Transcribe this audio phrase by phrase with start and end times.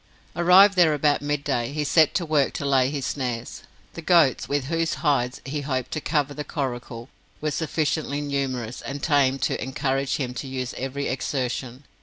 [0.35, 3.61] Arrived there about midday, he set to work to lay his snares.
[3.93, 7.07] The goats, with whose hides he hoped to cover the coracle,
[7.39, 11.83] were sufficiently numerous and tame to encourage him to use every exertion.